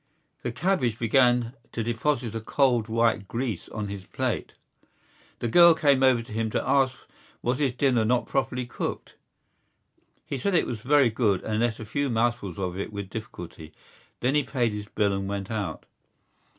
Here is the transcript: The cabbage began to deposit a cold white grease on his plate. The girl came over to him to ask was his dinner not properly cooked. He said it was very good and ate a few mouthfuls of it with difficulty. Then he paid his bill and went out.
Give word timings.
The 0.41 0.51
cabbage 0.51 0.97
began 0.97 1.53
to 1.73 1.83
deposit 1.83 2.33
a 2.33 2.41
cold 2.41 2.87
white 2.87 3.27
grease 3.27 3.69
on 3.69 3.87
his 3.87 4.03
plate. 4.03 4.53
The 5.37 5.47
girl 5.47 5.75
came 5.75 6.01
over 6.01 6.23
to 6.23 6.31
him 6.31 6.49
to 6.49 6.67
ask 6.67 6.95
was 7.43 7.59
his 7.59 7.73
dinner 7.73 8.03
not 8.03 8.25
properly 8.25 8.65
cooked. 8.65 9.13
He 10.25 10.39
said 10.39 10.55
it 10.55 10.65
was 10.65 10.79
very 10.81 11.11
good 11.11 11.43
and 11.43 11.61
ate 11.61 11.79
a 11.79 11.85
few 11.85 12.09
mouthfuls 12.09 12.57
of 12.57 12.79
it 12.79 12.91
with 12.91 13.11
difficulty. 13.11 13.73
Then 14.21 14.33
he 14.33 14.41
paid 14.41 14.73
his 14.73 14.87
bill 14.87 15.13
and 15.13 15.27
went 15.29 15.51
out. 15.51 15.85